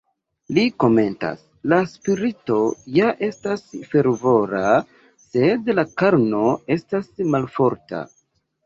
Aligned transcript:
Li 0.57 0.61
komentas: 0.83 1.43
"La 1.73 1.77
spirito 1.91 2.57
ja 2.97 3.11
estas 3.29 3.69
fervora, 3.93 4.65
sed 5.29 5.73
la 5.81 5.87
karno 6.03 6.45
estas 6.79 7.17
malforta". 7.37 8.05